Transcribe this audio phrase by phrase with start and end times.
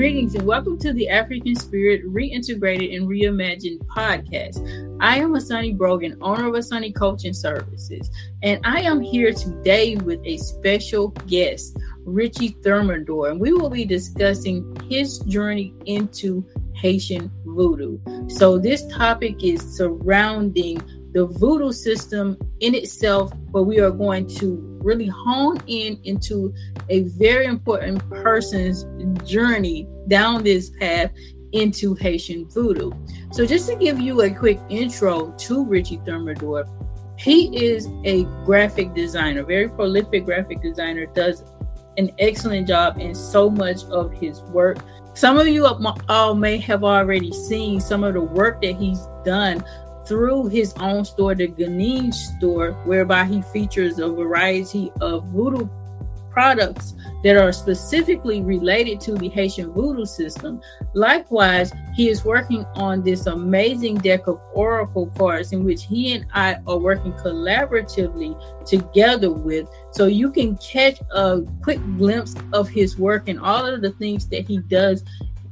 [0.00, 4.56] Greetings and welcome to the African Spirit Reintegrated and Reimagined podcast.
[4.98, 8.10] I am Asani Brogan, owner of Asani Coaching Services,
[8.42, 11.76] and I am here today with a special guest,
[12.06, 17.98] Ritchy Thermidor, and we will be discussing his journey into Haitian voodoo.
[18.30, 20.80] So, this topic is surrounding
[21.12, 26.54] the voodoo system in itself, but we are going to really hone in into
[26.88, 28.84] a very important person's
[29.28, 31.10] journey down this path
[31.52, 32.92] into Haitian voodoo.
[33.32, 36.64] So, just to give you a quick intro to Ritchy Thermidor,
[37.18, 41.42] he is a graphic designer, very prolific graphic designer, does
[41.96, 44.78] an excellent job in so much of his work.
[45.14, 45.66] Some of you
[46.08, 49.62] all may have already seen some of the work that he's done
[50.10, 55.68] through his own store, the Ginen store, whereby he features a variety of voodoo
[56.32, 60.60] products that are specifically related to the Haitian voodoo system.
[60.94, 66.26] Likewise, he is working on this amazing deck of oracle cards in which he and
[66.34, 69.68] I are working collaboratively together with.
[69.92, 74.26] So you can catch a quick glimpse of his work and all of the things
[74.30, 75.04] that he does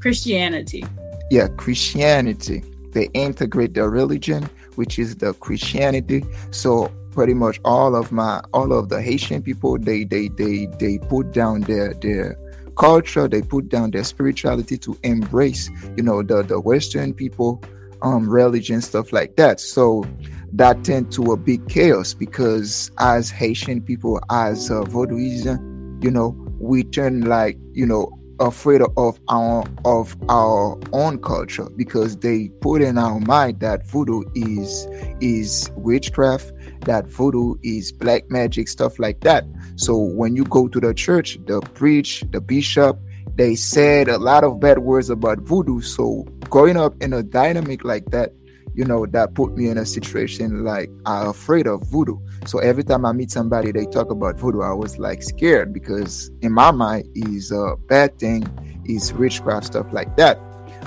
[0.00, 0.84] Christianity.
[1.30, 2.62] Yeah, Christianity.
[2.92, 6.24] They integrate their religion, which is the Christianity.
[6.50, 10.98] So pretty much all of my all of the Haitian people, they they they they
[10.98, 12.38] put down their their
[12.76, 17.62] culture, they put down their spirituality to embrace, you know, the the Western people,
[18.02, 19.60] um, religion stuff like that.
[19.60, 20.04] So
[20.52, 26.36] that tend to a big chaos because as Haitian people, as uh, Vodouisant, you know,
[26.58, 32.82] we turn like you know afraid of our of our own culture because they put
[32.82, 34.86] in our mind that voodoo is
[35.20, 36.52] is witchcraft
[36.82, 39.44] that voodoo is black magic stuff like that
[39.76, 42.98] so when you go to the church the preach the bishop
[43.36, 47.84] they said a lot of bad words about voodoo so growing up in a dynamic
[47.84, 48.32] like that
[48.76, 52.18] you know, that put me in a situation like I'm afraid of voodoo.
[52.44, 56.30] So every time I meet somebody, they talk about voodoo, I was like scared because
[56.42, 58.46] in my mind is a bad thing,
[58.84, 60.38] is witchcraft stuff like that.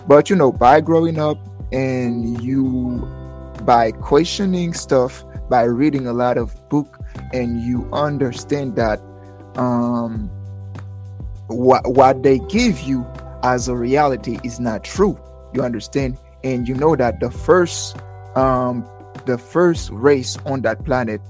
[0.07, 1.39] But you know, by growing up
[1.71, 3.07] and you
[3.63, 6.95] by questioning stuff, by reading a lot of book,
[7.33, 9.01] and you understand that
[9.55, 10.29] um
[11.49, 13.05] what what they give you
[13.43, 15.19] as a reality is not true.
[15.53, 16.17] You understand?
[16.43, 17.97] and you know that the first
[18.35, 18.87] um
[19.25, 21.21] the first race on that planet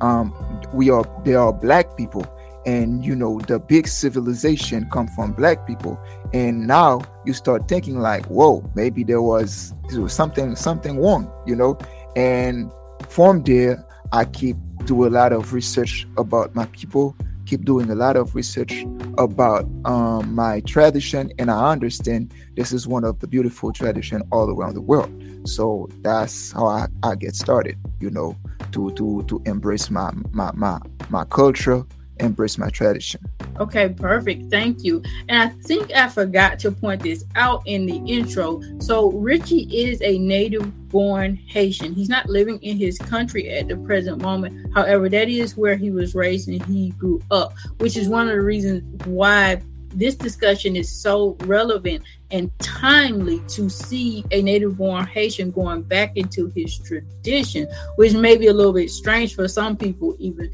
[0.00, 0.32] um
[0.72, 2.26] we are they are black people
[2.66, 6.00] and you know the big civilization come from black people
[6.32, 11.30] and now you start thinking like whoa maybe there was, there was something something wrong
[11.46, 11.76] you know
[12.16, 12.72] and
[13.08, 14.56] from there i keep
[14.86, 17.14] do a lot of research about my people
[17.46, 18.84] keep doing a lot of research
[19.18, 24.50] about um, my tradition, and I understand this is one of the beautiful tradition all
[24.50, 25.10] around the world.
[25.44, 28.36] So that's how I, I get started, you know,
[28.72, 30.78] to to to embrace my my my
[31.10, 31.84] my culture,
[32.18, 33.20] embrace my tradition.
[33.60, 34.50] Okay, perfect.
[34.50, 35.02] Thank you.
[35.28, 38.60] And I think I forgot to point this out in the intro.
[38.80, 41.92] So, Ritchy is a native born Haitian.
[41.92, 44.72] He's not living in his country at the present moment.
[44.72, 48.34] However, that is where he was raised and he grew up, which is one of
[48.36, 49.60] the reasons why
[49.92, 56.16] this discussion is so relevant and timely to see a native born Haitian going back
[56.16, 60.48] into his tradition, which may be a little bit strange for some people, even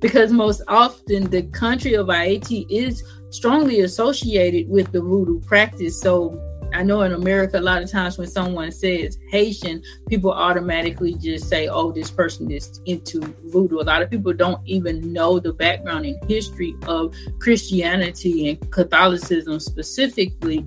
[0.00, 5.98] because most often the country of Haiti is strongly associated with the voodoo practice.
[6.02, 6.38] So
[6.76, 11.48] I know in America, a lot of times when someone says Haitian, people automatically just
[11.48, 13.80] say, oh, this person is into voodoo.
[13.80, 19.58] A lot of people don't even know the background and history of Christianity and Catholicism
[19.58, 20.66] specifically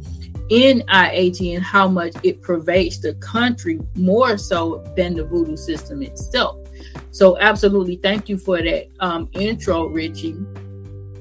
[0.50, 6.02] in Ayiti and how much it pervades the country more so than the voodoo system
[6.02, 6.58] itself.
[7.12, 10.34] So, absolutely, thank you for that um, intro, Ritchy.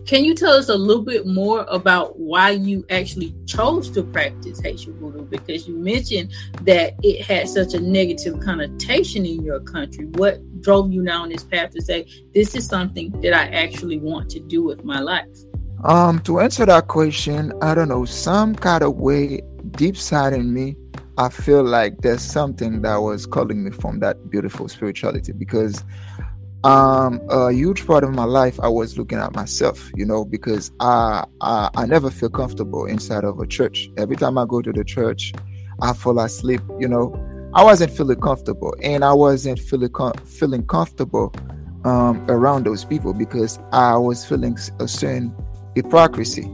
[0.08, 4.58] Can you tell us a little bit more about why you actually chose to practice
[4.58, 5.26] Haitian voodoo?
[5.26, 6.32] Because you mentioned
[6.62, 10.06] that it had such a negative connotation in your country.
[10.06, 14.31] What drove you down this path to say, this is something that I actually want
[14.31, 15.28] to do with my life?
[15.84, 20.55] Um, to answer that question, I don't know, some kind of way deep side in
[20.55, 20.75] me,
[21.19, 25.84] I feel like there's something that was calling me from that beautiful spirituality because
[26.64, 30.72] um a huge part of my life i was looking at myself you know because
[30.81, 33.88] I, I i never feel comfortable inside of a church.
[33.96, 35.32] Every time i go to the church
[35.81, 37.14] i fall asleep you know.
[37.55, 41.32] I wasn't feeling comfortable and i wasn't feeling com- feeling comfortable
[41.84, 45.34] um around those people because i was feeling a certain
[45.75, 46.50] hypocrisy.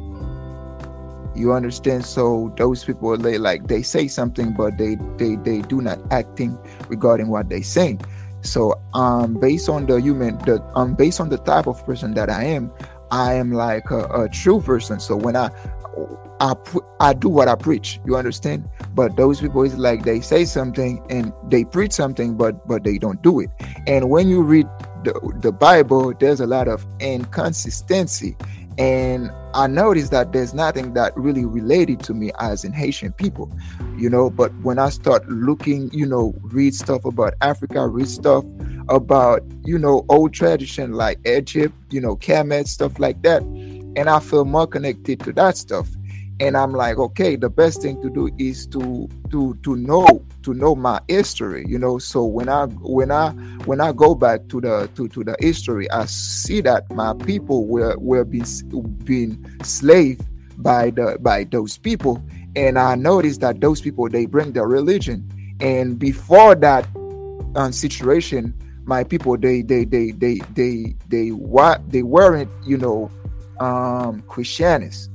[1.37, 2.05] You understand?
[2.05, 6.57] So those people they like they say something but they they they do not acting
[6.89, 8.01] regarding what they saying
[8.45, 12.31] so um based on the human the um based on the type of person that
[12.31, 12.71] i am
[13.11, 15.51] i am like a, a true person so when i
[16.41, 16.55] I,
[17.01, 18.01] I do what I preach.
[18.05, 18.69] You understand?
[18.95, 22.99] But those people is like they say something and they preach something, but but they
[22.99, 23.51] don't do it.
[23.87, 24.67] And when you read
[25.05, 28.37] the, the Bible, there's a lot of inconsistency
[28.79, 33.53] and I noticed that there's nothing that really related to me as in Haitian people,
[33.97, 34.31] you know.
[34.31, 38.45] But when I start looking, you know, read stuff about Africa, read stuff
[38.89, 44.19] about, you know, old tradition like Egypt, you know, Kemet, stuff like that, and I
[44.19, 45.89] feel more connected to that stuff
[46.41, 50.53] and i'm like okay the best thing to do is to to to know to
[50.53, 51.99] know my history you know?
[51.99, 53.31] So when i when i
[53.65, 57.67] when i go back to the to, to the history i see that my people
[57.67, 58.47] were were being
[59.05, 60.21] being slave
[60.59, 62.23] by the by those people.
[62.57, 65.29] And i noticed that those people they bring their religion.
[65.61, 66.87] And before that
[67.57, 68.55] um, situation
[68.85, 73.11] my people they they they they they they what they weren't you know
[73.61, 75.09] um christianists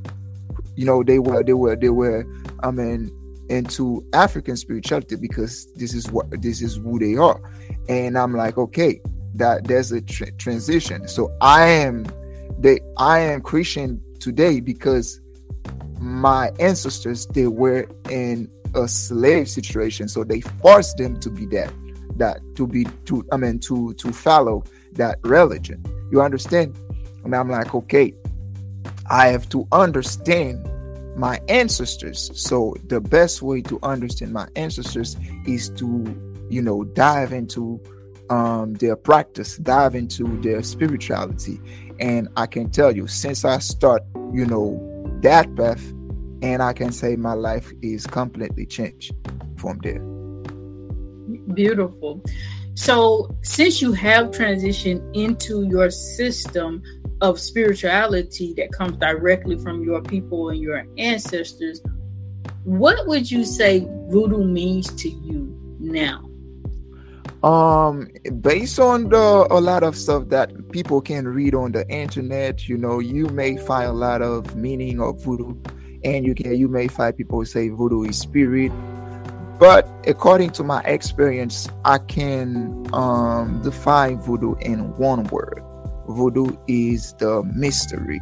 [0.79, 2.25] you know they were they were they were
[2.63, 3.11] i mean
[3.49, 7.41] into african spirituality because this is what this is who they are.
[7.89, 9.01] And i'm like okay
[9.35, 11.05] that there's a tr- transition.
[11.09, 12.05] So i am
[12.57, 15.19] they i am christian today because
[15.99, 20.07] my ancestors they were in a slave situation.
[20.07, 21.73] So they forced them to be that
[22.15, 25.83] that to be to i mean to to follow that religion.
[26.09, 26.77] You understand?
[27.25, 28.13] And i'm like okay
[29.09, 30.69] I have to understand
[31.15, 32.31] my ancestors.
[32.33, 36.15] So the best way to understand my ancestors is to,
[36.49, 37.81] you know, dive into
[38.29, 41.59] um, their practice, dive into their spirituality.
[41.99, 44.03] And I can tell you, since I start,
[44.33, 44.85] you know,
[45.21, 45.83] that path,
[46.41, 49.13] and I can say my life is completely changed
[49.57, 49.99] from there.
[51.53, 52.23] Beautiful.
[52.75, 56.81] So, since you have transitioned into your system,
[57.21, 61.81] of spirituality that comes directly from your people and your ancestors,
[62.63, 66.25] what would you say voodoo means to you now?
[67.43, 68.09] Um,
[68.41, 72.77] based on the a lot of stuff that people can read on the internet, you
[72.77, 75.55] know, you may find a lot of meaning of voodoo,
[76.03, 78.73] and you can you may find people say voodoo is spirit.
[79.57, 85.63] But according to my experience, I can um, define voodoo in one word
[86.09, 88.21] voodoo is the mystery.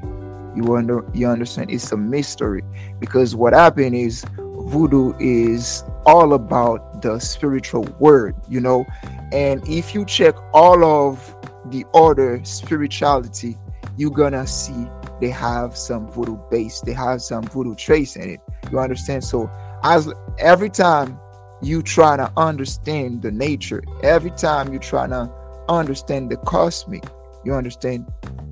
[0.56, 1.72] You under you understand?
[1.72, 2.64] It's a mystery
[3.00, 8.86] because what happened is voodoo is all about the spiritual word, you know.
[9.32, 13.58] And if you check all of the other spirituality,
[13.98, 14.88] you're gonna see
[15.22, 18.42] they have some voodoo base, they have some voodoo trace in it.
[18.72, 19.24] You understand?
[19.24, 19.50] So
[19.84, 21.20] as every time
[21.62, 25.32] you try to understand the nature, every time you try to
[25.70, 27.04] understand the cosmic,
[27.48, 28.06] you understand?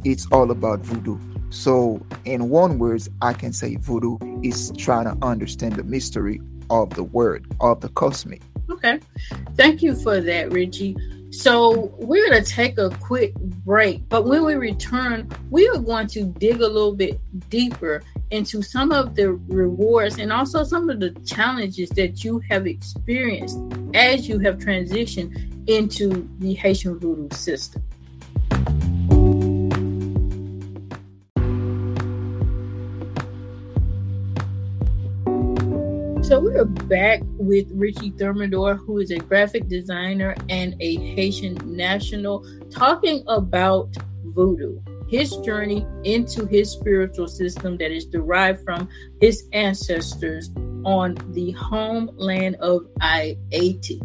[0.04, 1.20] It's all about voodoo.
[1.52, 6.92] So, in one words, I can say voodoo is trying to understand the mystery of
[6.96, 8.42] the word, of the cosmic.
[8.70, 9.00] Okay.
[9.56, 10.96] Thank you for that, Ritchy.
[11.34, 16.08] So, we're going to take a quick break, but when we return, we are going
[16.08, 21.00] to dig a little bit deeper into some of the rewards and also some of
[21.00, 23.60] the challenges that you have experienced
[23.94, 27.84] as you have transitioned into the Haitian voodoo system.
[36.25, 42.44] So we're back with Ritchy Thermidor, who is a graphic designer and a Haitian national,
[42.72, 48.89] talking about voodoo, his journey into his spiritual system that is derived from
[49.22, 50.50] his ancestors,
[50.84, 54.01] on the homeland of Haiti.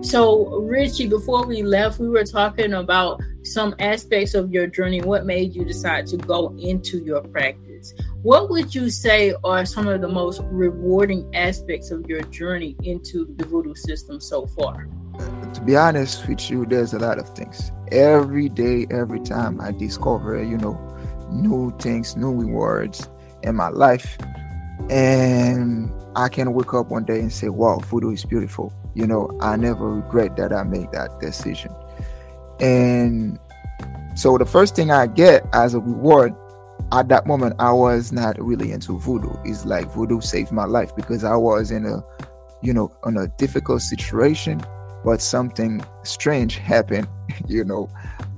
[0.00, 5.02] So, Ritchy, before we left, we were talking about some aspects of your journey.
[5.02, 7.67] What made you decide to go into your practice?
[8.22, 13.34] What would you say are some of the most rewarding aspects of your journey into
[13.36, 14.88] the voodoo system so far?
[15.54, 17.72] To be honest with you, there's a lot of things.
[17.90, 20.78] Every day, every time I discover, you know,
[21.30, 23.08] new things, new rewards
[23.42, 24.18] in my life.
[24.90, 28.72] And I can wake up one day and say, wow, voodoo is beautiful.
[28.94, 31.74] You know, I never regret that I made that decision.
[32.60, 33.38] And
[34.14, 36.34] so the first thing I get as a reward
[36.92, 39.34] at that moment, I was not really into voodoo.
[39.44, 42.02] It's like voodoo saved my life because I was in a,
[42.62, 44.62] you know, on a difficult situation,
[45.04, 47.08] but something strange happened.
[47.46, 47.90] you know,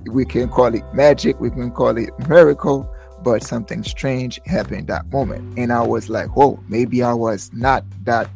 [0.06, 2.92] we can call it magic, we can call it miracle,
[3.22, 5.58] but something strange happened that moment.
[5.58, 8.28] And I was like, whoa, maybe I was not that,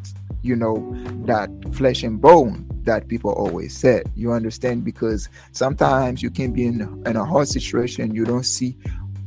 [0.43, 0.95] you know,
[1.25, 4.11] that flesh and bone that people always said.
[4.15, 4.85] You understand?
[4.85, 8.77] Because sometimes you can be in, in a hard situation, you don't see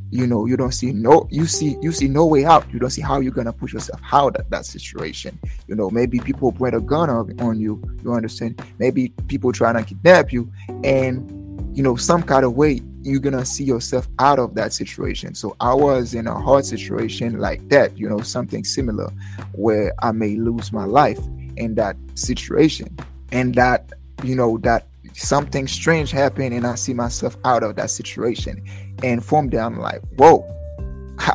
[0.10, 2.72] you know you don't see no you see you see no way out.
[2.72, 6.20] You don't see how you're gonna push yourself out of that situation you know maybe
[6.20, 8.62] people point a gun on you you understand?
[8.80, 10.52] Maybe people trying to kidnap you
[10.84, 11.34] and
[11.76, 15.36] you know some kind of way you're gonna see yourself out of that situation.
[15.36, 19.12] So i was in a hard situation like that you know something similar
[19.54, 21.20] where i may lose my life
[21.58, 22.96] in that situation.
[23.32, 23.92] And that
[24.24, 24.87] you know that
[25.18, 28.64] something strange happened and i see myself out of that situation
[29.04, 30.46] and from there i'm like whoa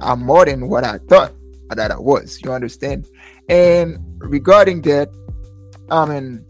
[0.01, 1.33] i'm more than what i thought
[1.71, 3.09] that i was you understand?
[3.49, 5.11] And regarding that
[5.91, 6.45] i mean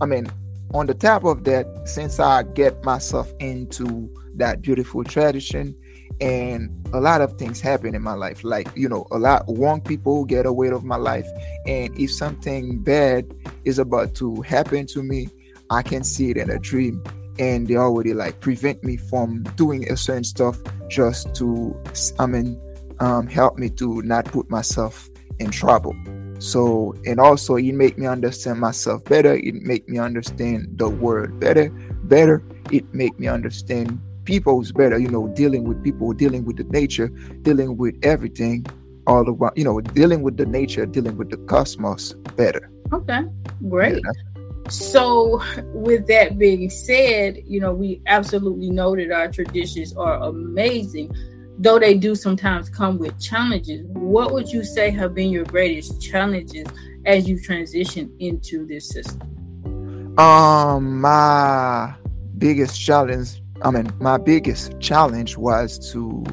[0.00, 0.26] i mean
[0.74, 5.74] on the top of that since i get myself into that beautiful tradition
[6.20, 9.80] and a lot of things happen in my life like you know a lot wrong
[9.80, 11.26] people get away of my life.
[11.66, 15.28] And if something bad is about to happen to me
[15.70, 17.02] i can see it in a dream
[17.38, 21.76] and they already like prevent me from doing a certain stuff just to
[22.18, 22.60] i mean
[23.00, 25.94] um, help me to not put myself in trouble
[26.38, 31.40] so and also it make me understand myself better it make me understand the world
[31.40, 31.70] better
[32.04, 36.64] better it make me understand people's better, you know, dealing with people, dealing with the
[36.64, 37.08] nature,
[37.42, 38.66] dealing with everything
[39.06, 42.70] all around, you know, dealing with the nature, dealing with the cosmos better.
[42.92, 43.22] Okay,
[43.68, 44.02] great.
[44.04, 44.33] Yeah,
[44.68, 45.42] so,
[45.72, 51.14] with that being said, you know, we absolutely know that our traditions are amazing,
[51.58, 53.84] though they do sometimes come with challenges.
[53.86, 56.66] What would you say have been your greatest challenges
[57.04, 60.18] as you transition into this system?
[60.18, 61.94] Um, my
[62.38, 66.24] biggest challenge I mean, my biggest challenge was to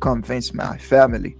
[0.00, 1.36] convince my family,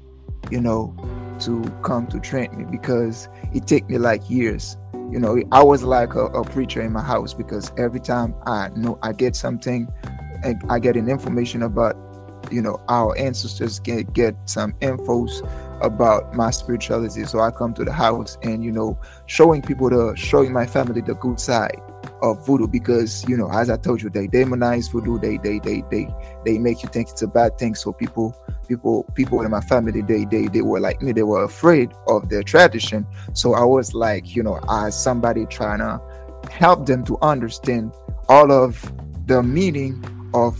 [0.51, 0.95] you know,
[1.41, 4.77] to come to train me because it took me like years.
[5.11, 8.69] You know, I was like a, a preacher in my house because every time I
[8.77, 9.93] know I get something,
[10.45, 11.97] and I get an information about,
[12.51, 15.47] you know, our ancestors get get some infos
[15.81, 17.25] about my spirituality.
[17.25, 21.01] So I come to the house and you know, showing people the showing my family
[21.01, 21.81] the good side
[22.23, 25.19] of voodoo because you know as i told you they demonize voodoo.
[25.19, 26.09] They they they they
[26.45, 27.75] they make you think it's a bad thing.
[27.75, 28.35] So people
[28.69, 31.13] people people in my family they they they were like me.
[31.13, 33.07] They were afraid of their tradition.
[33.35, 36.01] So i was like you know as somebody trying to
[36.51, 37.93] help them to understand
[38.29, 38.93] all of
[39.27, 40.59] the meaning of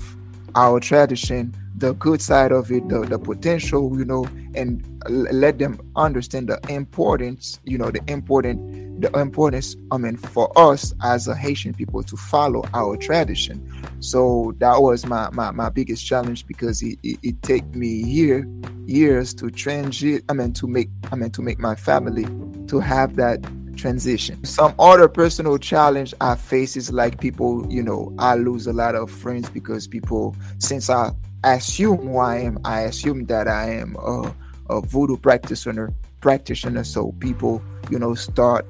[0.55, 5.81] our tradition the good side of it the, the potential you know and let them
[5.97, 8.61] understand the importance you know the important
[9.03, 13.69] the importance, I mean, for us as a Haitian people to follow our tradition.
[13.99, 18.47] So that was my my, my biggest challenge because it, it, it take me year
[18.87, 20.25] years to transit.
[20.29, 22.27] I mean, to make I mean to make my family
[22.69, 23.45] to have that
[23.77, 24.45] transition.
[24.45, 28.95] Some other personal challenge I face is like people, you know, I lose a lot
[28.95, 31.11] of friends because people, since I
[31.43, 34.33] assume who I am, I assume that I am a,
[34.71, 36.85] a voodoo practitioner practitioner.
[36.85, 38.65] So people, you know, start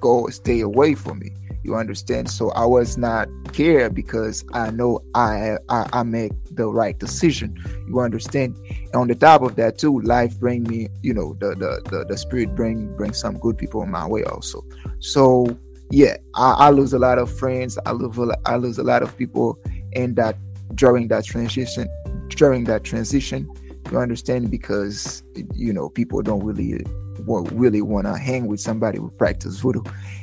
[0.00, 1.30] go stay away from me.
[1.62, 2.30] You understand?
[2.30, 7.56] So I was not care because I know I, I I make the right decision.
[7.88, 8.58] You understand?
[8.68, 12.04] And on the top of that too, life bring me, you know, the the the,
[12.04, 14.62] the spirit bring bring some good people in my way also.
[14.98, 15.56] So
[15.90, 17.78] yeah, I, I lose a lot of friends.
[17.86, 19.58] I lose a, I lose a lot of people
[19.92, 20.36] in that
[20.74, 21.88] during that transition
[22.28, 23.48] during that transition.
[23.90, 24.50] You understand?
[24.50, 25.22] Because
[25.54, 26.84] you know people don't really
[27.26, 29.82] really want to hang with somebody who practice voodoo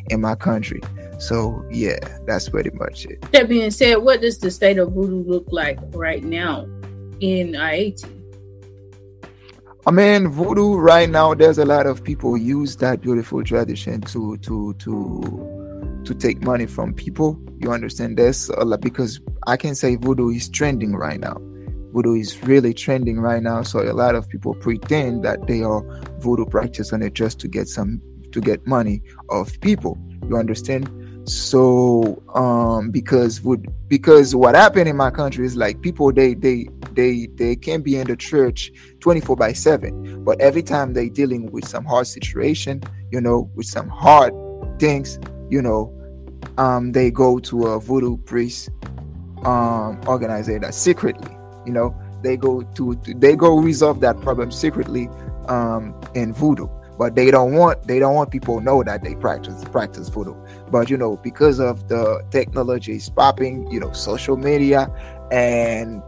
[0.10, 0.82] in my country.
[1.20, 3.22] So yeah, that's pretty much it.
[3.32, 6.68] That being said, what does the state of voodoo look like right now
[7.20, 8.08] in Haiti?
[9.86, 11.34] I mean, voodoo right now.
[11.34, 16.68] There's a lot of people use that beautiful tradition to to to to take money
[16.68, 17.40] from people.
[17.60, 18.18] You understand?
[18.18, 18.50] this?
[18.50, 21.38] a lot because I can say voodoo is trending right now.
[21.92, 23.64] Voodoo is really trending right now.
[23.64, 25.82] So a lot of people pretend that they are
[26.20, 29.98] voodoo practitioners just to get some to get money of people.
[30.28, 30.90] You understand?
[31.30, 36.68] So um because would because what happened in my country is like people they they
[36.94, 38.72] they they can be in the church
[39.02, 42.82] 24 by 7 but every time they're dealing with some hard situation
[43.12, 44.34] you know with some hard
[44.80, 45.20] things
[45.50, 45.94] you know
[46.58, 48.70] um they go to a voodoo priest
[49.44, 55.10] um organize that secretly you know they go to, they go resolve that problem secretly
[55.48, 56.68] um in voodoo.
[56.98, 60.36] But they don't want they don't want people know that they practice practice voodoo.
[60.70, 64.88] But you know because of the technology is popping you know social media
[65.32, 66.04] and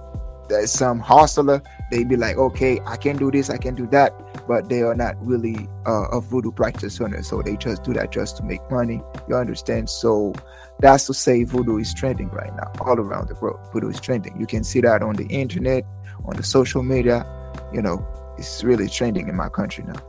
[0.50, 4.14] there's some hustler they be like okay i can do this i can do that.
[4.48, 7.24] But they are not really uh, a voodoo practitioner.
[7.24, 9.02] So they just do that just to make money.
[9.30, 9.90] You understand?
[9.90, 10.34] So
[10.80, 13.60] that's to say voodoo is trending right now all around the world.
[13.72, 14.40] Voodoo is trending.
[14.40, 15.86] You can see that on the internet
[16.26, 17.26] on the social media.
[17.74, 18.06] You know
[18.38, 20.02] it's really trending in my country now.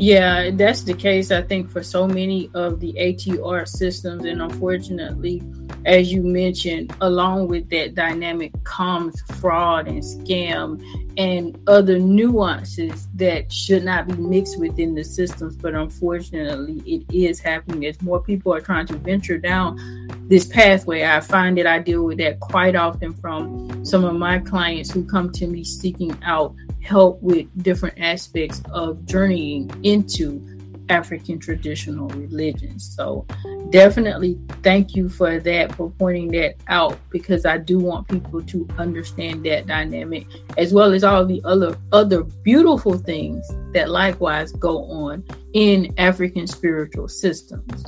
[0.00, 4.24] Yeah, that's the case, I think, for so many of the ATR systems.
[4.24, 5.42] And unfortunately,
[5.84, 10.80] as you mentioned, along with that dynamic comes fraud and scam
[11.18, 15.56] and other nuances that should not be mixed within the systems.
[15.56, 19.76] But unfortunately, it is happening as more people are trying to venture down
[20.28, 21.04] this pathway.
[21.04, 25.04] I find that I deal with that quite often from some of my clients who
[25.04, 30.57] come to me seeking out help with different aspects of journeying into
[30.88, 32.94] African traditional religions.
[32.94, 33.26] So,
[33.70, 38.68] definitely thank you for that, for pointing that out, because I do want people to
[38.78, 40.26] understand that dynamic
[40.56, 46.46] as well as all the other other beautiful things that likewise go on in African
[46.46, 47.84] spiritual systems.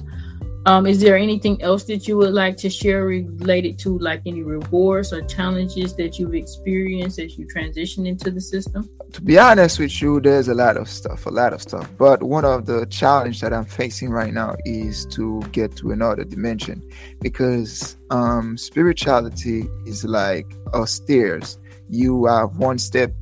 [0.66, 4.42] Um, is there anything else that you would like to share related to like any
[4.42, 8.88] rewards or challenges that you've experienced as you transition into the system?
[9.12, 11.88] To be honest with you, there's a lot of stuff, a lot of stuff.
[11.96, 16.24] But one of the challenge that I'm facing right now is to get to another
[16.24, 16.82] dimension
[17.20, 21.58] because um, spirituality is like a stairs.
[21.88, 23.12] You have one step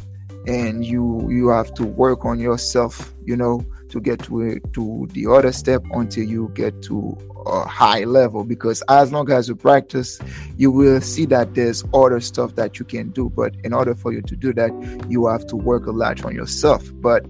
[0.48, 5.26] and you you have to work on yourself, you know, to get to to the
[5.26, 10.18] other step until you get to a high level because as long as you practice
[10.56, 13.30] you will see that there's other stuff that you can do.
[13.30, 14.70] But in order for you to do that
[15.08, 16.84] you have to work a lot on yourself.
[16.94, 17.24] But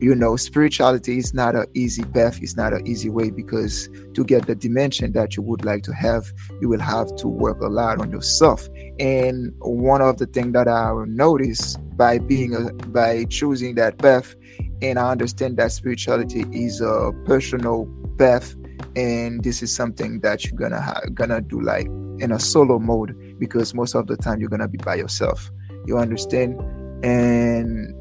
[0.00, 2.40] you know spirituality is not an easy path.
[2.40, 5.92] It's not an easy way because to get the dimension that you would like to
[5.92, 8.68] have you will have to work a lot on yourself.
[8.98, 14.36] And one of the things that i noticed by being a, by choosing that path
[14.82, 17.88] and I understand that spirituality is a personal
[18.18, 18.54] path,
[18.96, 21.86] and this is something that you're gonna ha- gonna do like
[22.18, 25.50] in a solo mode because most of the time you're gonna be by yourself.
[25.86, 26.60] You understand,
[27.04, 27.94] and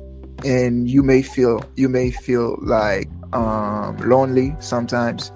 [0.46, 5.32] and you may feel you may feel like um, lonely sometimes.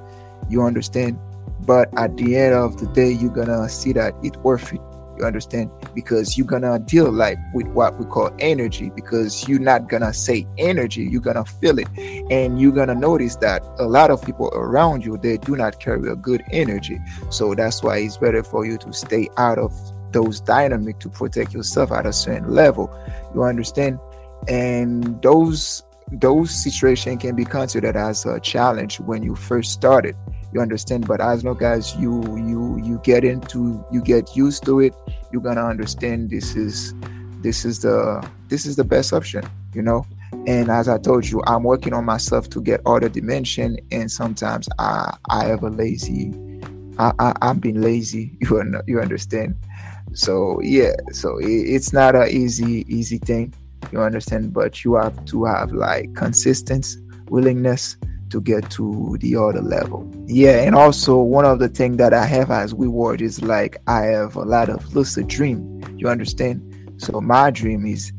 [0.49, 1.17] You understand,
[1.65, 4.81] but at the end of the day, you're gonna see that it's worth it
[5.21, 5.71] you understand?
[5.93, 10.47] Because you're gonna deal like with what we call energy, because you're not gonna say
[10.57, 11.87] energy, you're gonna feel it.
[12.29, 16.09] And you're gonna notice that a lot of people around you they do not carry
[16.11, 16.99] a good energy.
[17.29, 19.73] So that's why it's better for you to stay out of
[20.11, 22.91] those dynamic to protect yourself at a certain level.
[23.33, 23.99] You understand?
[24.47, 30.17] And those those situations can be considered as a challenge when you first started
[30.53, 34.79] you understand but as long as you you you get into you get used to
[34.79, 34.93] it
[35.31, 36.93] you're gonna understand this is
[37.41, 40.05] this is the this is the best option you know?
[40.47, 44.67] And as i told you i'm working on myself to get other dimension and sometimes
[44.79, 46.33] i i have a lazy
[46.97, 49.55] i, I i'm being lazy you you understand?
[50.13, 53.53] So yeah so it, it's not an easy easy thing
[53.91, 57.97] you understand but you have to have like consistency willingness
[58.31, 60.11] to get to the other level.
[60.25, 64.01] Yeah, and also one of the things that I have as reward is like I
[64.03, 65.81] have a lot of lucid dream.
[65.97, 66.93] You understand?
[66.97, 68.11] So my dream is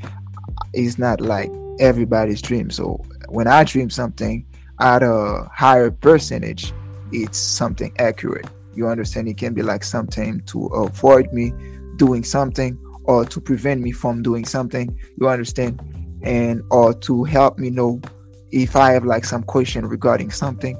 [0.74, 2.70] is not like everybody's dream.
[2.70, 4.46] So when I dream something
[4.80, 6.72] at a higher percentage,
[7.12, 8.46] it's something accurate.
[8.74, 9.28] You understand?
[9.28, 11.52] It can be like something to avoid me
[11.96, 14.98] doing something or to prevent me from doing something.
[15.18, 15.80] You understand?
[16.22, 18.00] And or to help me know
[18.52, 20.76] if I have like some question regarding something,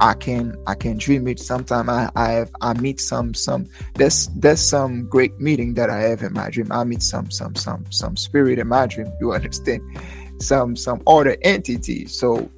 [0.00, 1.40] I can I can dream it.
[1.40, 6.00] Sometimes I, I have I meet some some there's there's some great meeting that I
[6.00, 6.70] have in my dream.
[6.70, 9.10] I meet some some some some spirit in my dream.
[9.20, 9.82] You understand?
[10.40, 12.50] some some other entity so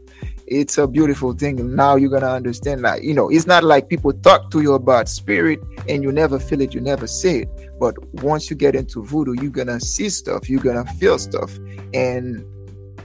[0.46, 4.12] it's a beautiful thing now you're gonna understand that you know it's not like people
[4.12, 7.48] talk to you about spirit and you never feel it you never see it
[7.80, 11.58] but once you get into voodoo you're gonna see stuff you're gonna feel stuff
[11.94, 12.44] and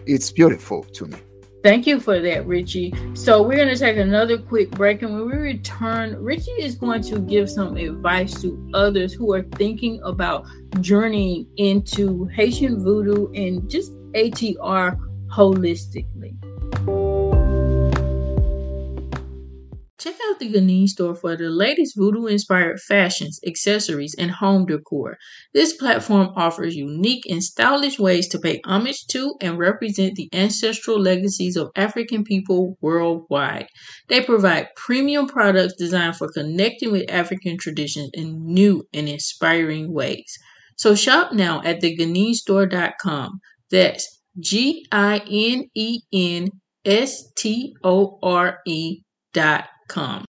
[0.05, 1.17] it's beautiful to me
[1.63, 3.15] Thank you for that, Ritchy.
[3.15, 7.03] So we're going to take another quick break, and when we return, Ritchy is going
[7.03, 10.47] to give some advice to others who are thinking about
[10.79, 14.97] journeying into Haitian voodoo and just ATR
[15.29, 16.35] holistically.
[20.01, 25.19] Check out the Ginen store for the latest voodoo inspired fashions, accessories, and home decor.
[25.53, 30.99] This platform offers unique and stylish ways to pay homage to and represent the ancestral
[30.99, 33.67] legacies of African people worldwide.
[34.07, 40.35] They provide premium products designed for connecting with African traditions in new and inspiring ways.
[40.77, 43.39] So shop now at theginenstore.com.
[43.69, 46.49] That's G I N E N
[46.85, 49.01] S T O R E
[49.33, 50.23] dot com.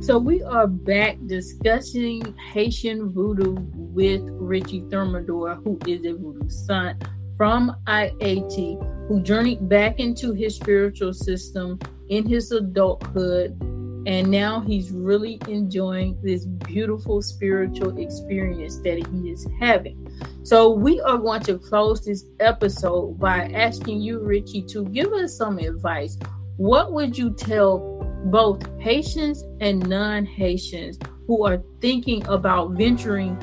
[0.00, 7.04] So we are back discussing Haitian voodoo with Ritchy Thermidor, who is a voodoo sant
[7.36, 13.60] from Ayiti, who journeyed back into his spiritual system in his adulthood
[14.08, 20.07] and now he's really enjoying this beautiful spiritual experience that he is having.
[20.42, 25.36] So, we are going to close this episode by asking you, Ritchy, to give us
[25.36, 26.16] some advice.
[26.56, 27.78] What would you tell
[28.24, 33.36] both Haitians and non Haitians who are thinking about venturing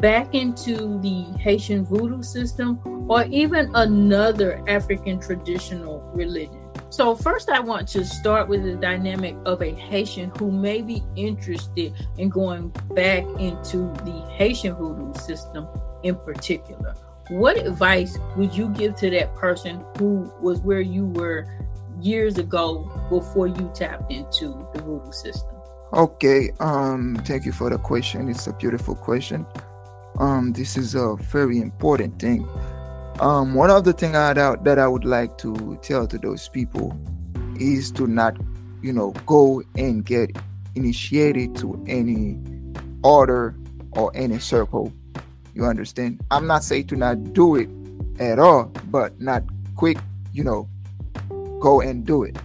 [0.00, 2.78] back into the Haitian voodoo system
[3.10, 6.62] or even another African traditional religion?
[6.90, 11.02] So, first, I want to start with the dynamic of a Haitian who may be
[11.16, 15.66] interested in going back into the Haitian voodoo system
[16.02, 16.94] in particular.
[17.28, 21.46] What advice would you give to that person who was where you were
[22.00, 25.54] years ago before you tapped into the voodoo system?
[25.92, 28.28] Okay, um, thank you for the question.
[28.28, 29.46] It's a beautiful question.
[30.18, 32.46] Um, this is a very important thing
[33.20, 36.98] um, one of the things that I would like to tell to those people
[37.58, 38.36] is to not,
[38.82, 40.36] you know, go and get
[40.74, 42.38] initiated to any
[43.04, 43.54] order
[43.92, 44.92] or any circle.
[45.54, 46.20] You understand?
[46.30, 47.68] I'm not saying to not do it
[48.18, 49.42] at all, but not
[49.76, 49.98] quick,
[50.32, 50.68] you know,
[51.60, 52.36] go and do it.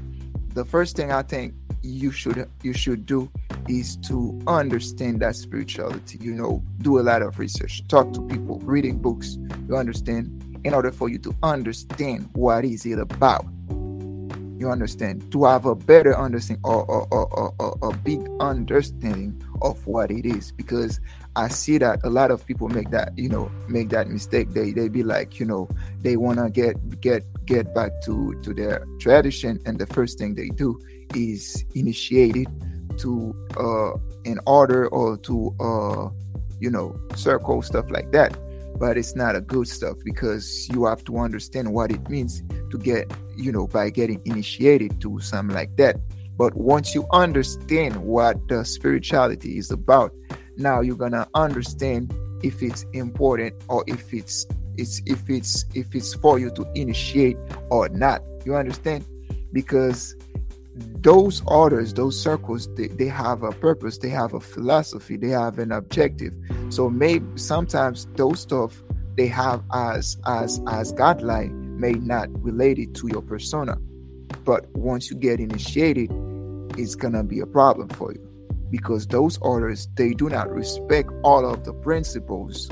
[0.54, 3.30] The first thing I think you should you should do
[3.70, 6.18] is to understand that spirituality.
[6.22, 9.38] You know, do a lot of research, talk to people, reading books.
[9.68, 10.44] You understand?
[10.64, 13.46] in order for you to understand what is it about
[14.58, 19.86] you understand to have a better understanding or, or, or, or, a big understanding of
[19.86, 21.00] what it is because
[21.38, 24.50] i see that a lot of people make that you know make that mistake.
[24.54, 25.70] They they be like you know
[26.02, 30.36] they want to get get get back to to their tradition and the first thing
[30.36, 30.80] they do
[31.16, 32.48] is initiate it
[32.98, 33.94] to uh
[34.26, 36.10] an order or to uh
[36.60, 38.38] you know circle stuff like that.
[38.80, 42.78] But it's not a good stuff because you have to understand what it means to
[42.78, 45.98] get you know by getting initiated to something like that.
[46.36, 50.12] But once you understand what the spirituality is about
[50.58, 54.46] now you're gonna understand if it's important or if it's
[54.78, 57.38] it's if it's if it's for you to initiate
[57.70, 58.22] or not.
[58.46, 59.06] You understand?
[59.52, 60.16] Because
[60.76, 65.58] those orders those circles they, they have a purpose they have a philosophy they have
[65.60, 66.36] an objective.
[66.70, 68.84] So maybe sometimes those stuff
[69.16, 73.78] they have as as as guideline may not relate it to your persona.
[74.44, 76.12] But once you get initiated
[76.78, 78.27] it's gonna be a problem for you
[78.70, 82.70] because those orders they do not respect all of the principles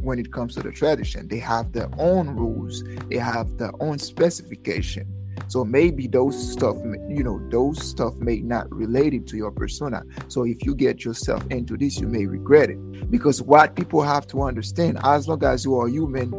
[0.00, 3.98] when it comes to the tradition they have their own rules they have their own
[3.98, 5.06] specification
[5.48, 6.76] so maybe those stuff,
[7.08, 10.02] you know, those stuff may not relate it to your persona.
[10.28, 13.10] So if you get yourself into this, you may regret it.
[13.10, 16.32] Because what people have to understand, as long as you are human,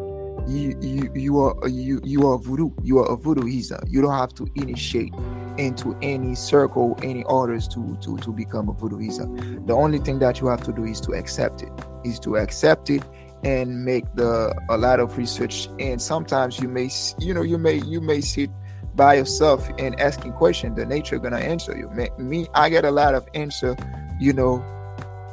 [0.48, 2.70] you you you are you you are voodoo.
[2.84, 3.82] You are a voodoo healer.
[3.88, 5.14] You don't have to initiate
[5.58, 9.28] into any circle, any orders to to to become a voodoo healer.
[9.66, 11.72] The only thing that you have to do is to accept it.
[12.04, 13.04] Is to accept it
[13.44, 15.70] and make the a lot of research.
[15.80, 16.90] And sometimes you may
[17.20, 18.50] you know you may you may sit
[18.96, 21.90] by yourself and asking questions, the nature gonna answer you.
[22.18, 23.76] Me, I get a lot of answer,
[24.20, 24.64] you know,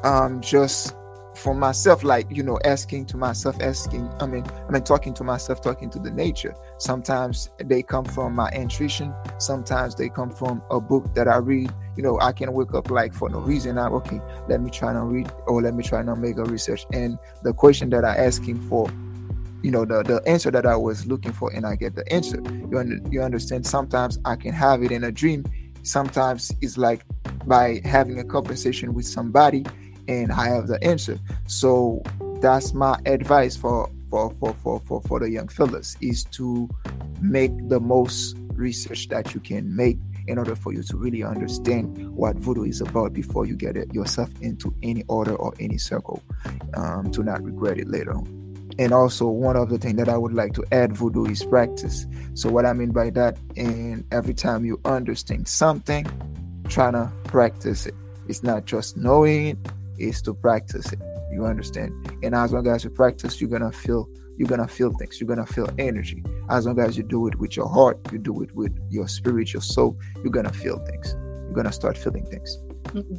[0.03, 0.97] um, just
[1.35, 5.25] for myself like you know asking to myself asking i mean i mean talking to
[5.25, 6.55] myself talking to the nature.
[6.79, 9.15] Sometimes they come from my intuition.
[9.39, 11.73] Sometimes they come from a book that i read.
[11.97, 13.79] You know i can wake up like for no reason.
[13.79, 16.85] I'm okay let me try and read or let me try and make a research.
[16.93, 18.89] And the question that i asking for
[19.63, 22.41] you know the the answer that i was looking for and i get the answer.
[22.71, 23.67] You, under, you understand?
[23.67, 25.45] Sometimes i can have it in a dream.
[25.83, 27.05] Sometimes it's like
[27.47, 29.65] by having a conversation with somebody
[30.09, 31.19] and I have the answer.
[31.47, 32.03] So
[32.41, 36.69] that's my advice for for for for for, for the young fellas is to
[37.21, 42.15] make the most research that you can make in order for you to really understand
[42.15, 46.23] what voodoo is about before you get it yourself into any order or any circle
[46.75, 48.39] um, to not regret it later on.
[48.79, 52.07] And also, one of the things that I would like to add voodoo is practice.
[52.35, 56.07] So, what I mean by that, and every time you understand something,
[56.69, 57.95] trying to practice it.
[58.29, 59.59] It's not just knowing it,
[60.03, 61.01] is to practice it.
[61.33, 61.93] You understand?
[62.23, 65.47] And as long as you practice, you're gonna feel you're gonna feel things, you're gonna
[65.47, 66.25] feel energy.
[66.49, 69.53] As long as you do it with your heart, you do it with your spirit,
[69.53, 71.15] your soul, you're gonna feel things.
[71.45, 72.59] You're gonna start feeling things.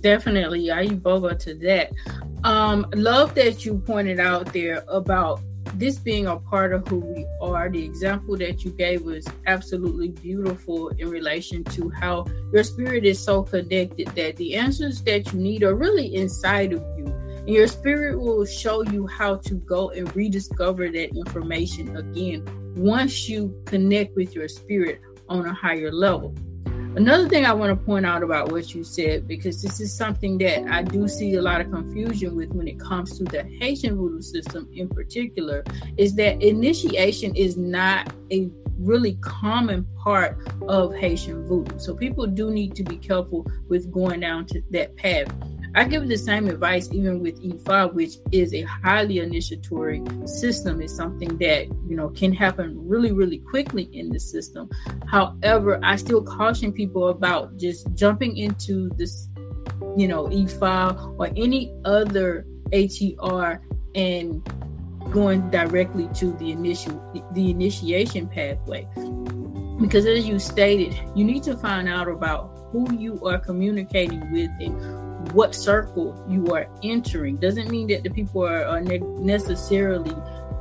[0.02, 1.92] Definitely, I boga to that.
[2.44, 5.40] Um, love that you pointed out there about
[5.76, 10.10] this being a part of who we are, the example that you gave was absolutely
[10.10, 15.40] beautiful in relation to how your spirit is so connected that the answers that you
[15.40, 17.06] need are really inside of you.
[17.06, 22.46] And your spirit will show you how to go and rediscover that information again
[22.76, 26.34] once you connect with your spirit on a higher level.
[26.96, 30.38] Another thing I want to point out about what you said, because this is something
[30.38, 33.98] that I do see a lot of confusion with when it comes to the Haitian
[33.98, 35.64] voodoo system in particular,
[35.98, 41.80] is that initiation is not a really common part of Haitian voodoo.
[41.80, 45.34] So people do need to be careful with going down to that path.
[45.76, 50.82] I give the same advice even with Ifa, which is a highly initiatory system.
[50.82, 54.70] It's something that, you know, can happen really, really quickly in the system.
[55.08, 59.28] However, I still caution people about just jumping into this,
[59.98, 63.60] you know, Ifa or any other ATR
[63.96, 64.44] and
[65.12, 67.02] going directly to the initial
[67.34, 68.88] the initiation pathway.
[69.82, 74.50] Because as you stated, you need to find out about who you are communicating with
[74.60, 77.38] and what circle you are entering.
[77.38, 80.16] Doesn't mean that the people are, are ne- necessarily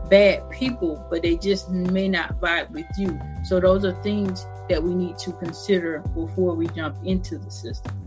[0.09, 3.19] bad people, but they just may not vibe with you.
[3.45, 7.99] So those are things that we need to consider before we jump into the system.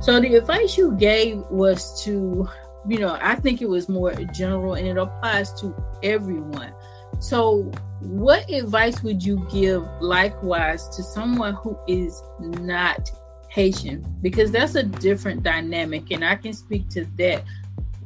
[0.00, 2.48] So the advice you gave was to,
[2.88, 6.72] you know, I think it was more general and it applies to everyone.
[7.18, 7.70] So,
[8.00, 13.10] what advice would you give likewise to someone who is not
[13.50, 16.10] Haitian because that's a different dynamic.
[16.10, 17.44] And I can speak to that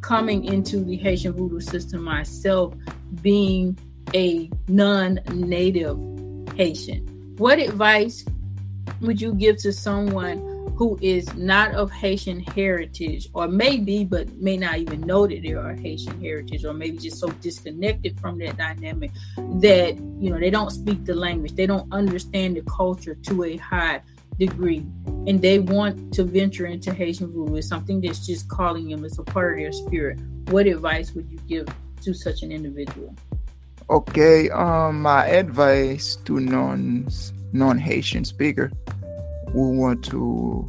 [0.01, 2.75] coming into the Haitian voodoo system myself,
[3.23, 3.79] being
[4.15, 5.99] a non native
[6.57, 7.35] Haitian.
[7.37, 8.25] What advice
[9.01, 14.57] would you give to someone who is not of Haitian heritage, or maybe, but may
[14.57, 18.57] not even know that they are Haitian heritage, or maybe just so disconnected from that
[18.57, 23.45] dynamic that you know they don't speak the language, they don't understand the culture to
[23.45, 24.01] a high
[24.39, 24.85] degree
[25.27, 29.19] and they want to venture into Haitian voodoo, it's something that's just calling them, it's
[29.19, 30.19] a part of their spirit.
[30.51, 31.67] What advice would you give
[32.03, 33.15] to such an individual?
[33.91, 37.09] Okay, um, my advice to non
[37.53, 38.73] non Haitian speaker
[39.53, 40.67] who want to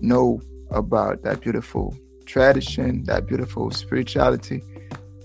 [0.00, 4.62] know about that beautiful tradition, that beautiful spirituality,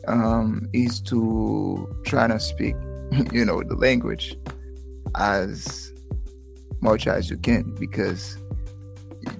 [0.08, 2.76] um, is to try to speak,
[3.32, 4.36] you know, the language
[5.16, 5.93] as
[6.84, 8.38] much as you can because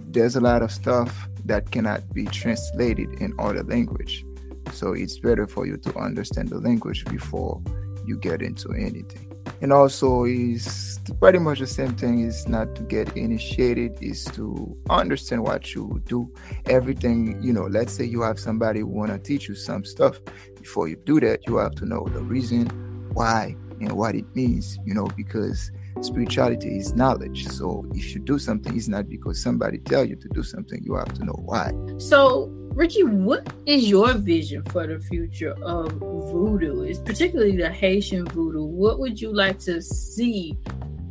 [0.08, 4.26] there's a lot of stuff that cannot be translated in other language.
[4.72, 7.62] So it's better for you to understand the language before
[8.06, 9.30] you get into anything.
[9.62, 14.78] And also is pretty much the same thing is not to get initiated, is to
[14.90, 16.34] understand what you do.
[16.66, 20.20] Everything, you know, let's say you have somebody who wanna teach you some stuff.
[20.60, 22.68] Before you do that, you have to know the reason
[23.14, 27.48] why and what it means, you know, because spirituality is knowledge.
[27.48, 30.82] So if you do something, it's not because somebody tell you to do something.
[30.84, 31.72] You have to know why.
[31.98, 36.82] So Ritchy, what is your vision for the future of voodoo?
[36.82, 38.64] It's particularly the Haitian voodoo.
[38.64, 40.58] What would you like to see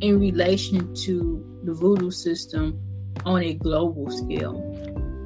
[0.01, 2.77] in relation to the voodoo system
[3.25, 4.59] on a global scale?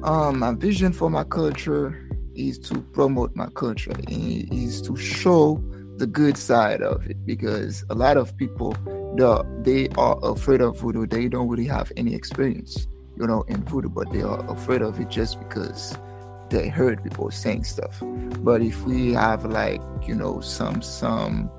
[0.04, 5.60] Um, my vision for my culture is to promote my culture, is to show
[5.96, 8.76] the good side of it because a lot of people
[9.18, 11.06] the, they are afraid of voodoo.
[11.06, 14.98] They don't really have any experience, you know, in voodoo, but they are afraid of
[15.00, 15.98] it just because
[16.50, 18.00] they heard people saying stuff.
[18.40, 21.50] But if we have like, you know, some some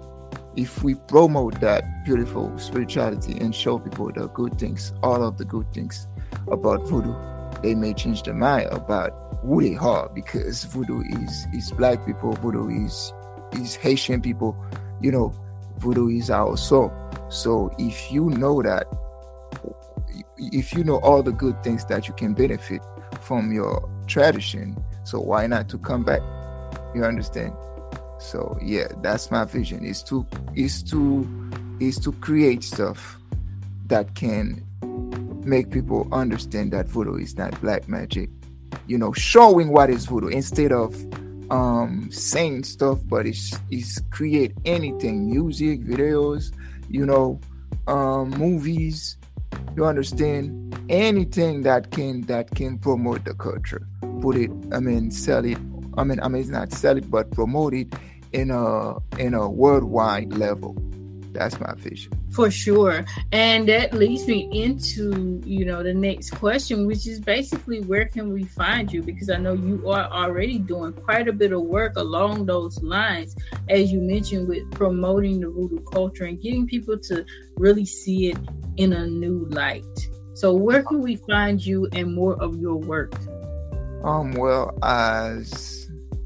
[0.55, 5.45] if we promote that beautiful spirituality and show people the good things, all of the
[5.45, 6.07] good things
[6.47, 7.13] about voodoo,
[7.61, 9.11] they may change their mind about
[9.43, 13.13] who they are because voodoo is is black people, voodoo is
[13.51, 14.55] is Haitian people,
[15.01, 15.33] you know,
[15.77, 16.91] voodoo is our soul.
[17.29, 18.87] So if you know that
[20.37, 22.81] if you know all the good things that you can benefit
[23.21, 26.21] from your tradition, so why not to come back?
[26.95, 27.53] You understand?
[28.19, 29.85] So yeah, that's my vision.
[29.85, 31.27] Is to is to
[31.79, 33.17] is to create stuff
[33.87, 34.65] that can
[35.43, 38.29] make people understand that voodoo is not black magic.
[38.87, 40.95] You know, showing what is voodoo instead of
[41.51, 46.51] um saying stuff, but it's it's create anything, music, videos,
[46.89, 47.39] you know,
[47.87, 49.17] um movies,
[49.75, 53.87] you understand anything that can that can promote the culture.
[54.21, 55.57] Put it i mean sell it
[55.97, 57.93] i mean i mean it's not sell it but promote it
[58.33, 60.75] in a in a worldwide level
[61.31, 62.11] that's my vision.
[62.31, 63.05] For sure.
[63.31, 68.33] And that leads me into you know the next question which is basically where can
[68.33, 69.01] we find you?
[69.01, 73.35] Because i know you are already doing quite a bit of work along those lines
[73.69, 77.25] as you mentioned with promoting the voodoo culture and getting people to
[77.57, 78.37] really see it
[78.77, 79.83] in a new light.
[80.33, 83.13] So where can we find you and more of your work?
[84.03, 85.78] Um well as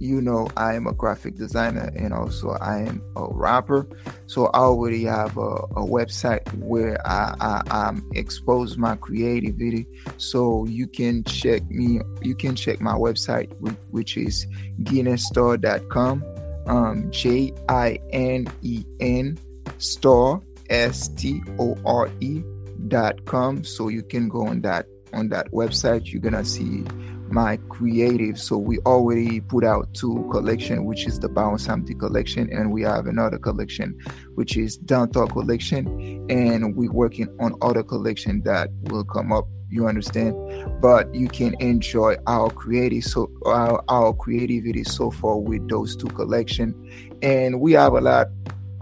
[0.04, 3.88] you know I am a graphic designer and also I am a rapper.
[4.28, 9.88] So I already have a, a website where I, I, I expose my creativity.
[10.18, 13.50] So you can check me, you can check my website,
[13.92, 14.46] which is
[14.82, 16.24] ginenstore.com.
[16.66, 19.38] Um, J I N E N
[19.80, 22.42] store S T O R E
[22.88, 23.64] dot com.
[23.64, 26.12] So you can go on that on that website.
[26.12, 26.86] You're gonna see
[27.34, 28.40] my creative.
[28.40, 31.30] So we already put out two collection, which is the
[31.68, 34.00] Empty collection, and we have another collection,
[34.36, 35.88] which is Down Talk collection,
[36.30, 39.48] and we're working on other collection that will come up.
[39.70, 40.36] You understand,
[40.82, 46.08] but you can enjoy our creative so our, our creativity so far with those two
[46.08, 46.76] collection,
[47.24, 48.28] and we have a lot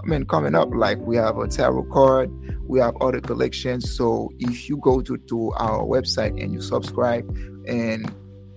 [0.04, 2.32] I mean, coming up, like we have a tarot card,
[2.68, 3.96] we have other collections.
[3.96, 7.30] So if you go to, to our website and you subscribe
[7.68, 8.12] and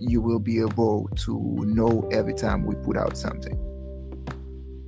[0.09, 3.59] you will be able to know every time we put out something.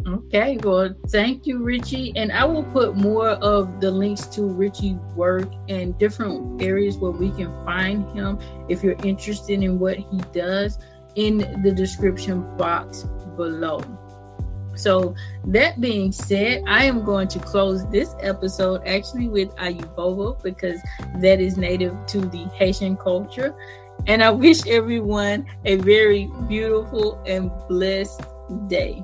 [0.07, 2.13] Okay, well, thank you, Ritchy.
[2.15, 7.11] And I will put more of the links to Ritchy's work and different areas where
[7.11, 10.79] we can find him if you're interested in what he does
[11.17, 13.03] in the description box
[13.37, 13.81] below.
[14.77, 15.15] So,
[15.47, 20.79] that being said, I am going to close this episode actually with Ayibobo because
[21.17, 23.57] that is native to the Haitian culture.
[24.07, 28.23] And I wish everyone a very beautiful and blessed
[28.69, 29.03] day.